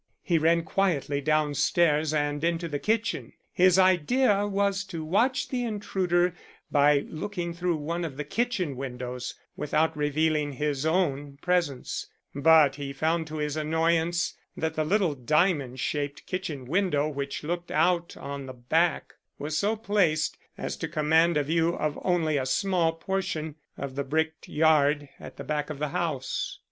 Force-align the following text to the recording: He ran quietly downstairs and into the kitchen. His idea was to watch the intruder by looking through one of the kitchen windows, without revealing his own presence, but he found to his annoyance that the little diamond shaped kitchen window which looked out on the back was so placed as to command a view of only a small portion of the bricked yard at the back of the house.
He 0.23 0.39
ran 0.39 0.63
quietly 0.63 1.21
downstairs 1.21 2.11
and 2.11 2.43
into 2.43 2.67
the 2.67 2.79
kitchen. 2.79 3.33
His 3.53 3.77
idea 3.77 4.47
was 4.47 4.83
to 4.85 5.05
watch 5.05 5.49
the 5.49 5.63
intruder 5.63 6.33
by 6.71 7.01
looking 7.07 7.53
through 7.53 7.75
one 7.75 8.03
of 8.03 8.17
the 8.17 8.23
kitchen 8.23 8.75
windows, 8.75 9.35
without 9.55 9.95
revealing 9.95 10.53
his 10.53 10.87
own 10.87 11.37
presence, 11.43 12.07
but 12.33 12.77
he 12.77 12.93
found 12.93 13.27
to 13.27 13.37
his 13.37 13.55
annoyance 13.55 14.33
that 14.57 14.73
the 14.73 14.83
little 14.83 15.13
diamond 15.13 15.79
shaped 15.79 16.25
kitchen 16.25 16.65
window 16.65 17.07
which 17.07 17.43
looked 17.43 17.69
out 17.69 18.17
on 18.17 18.47
the 18.47 18.53
back 18.53 19.13
was 19.37 19.55
so 19.55 19.75
placed 19.75 20.35
as 20.57 20.75
to 20.77 20.87
command 20.87 21.37
a 21.37 21.43
view 21.43 21.75
of 21.75 21.99
only 22.01 22.37
a 22.37 22.47
small 22.47 22.93
portion 22.93 23.53
of 23.77 23.93
the 23.93 24.03
bricked 24.03 24.47
yard 24.47 25.09
at 25.19 25.37
the 25.37 25.43
back 25.43 25.69
of 25.69 25.77
the 25.77 25.89
house. 25.89 26.57